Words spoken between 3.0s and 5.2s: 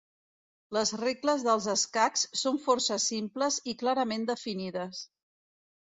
simples i clarament definides.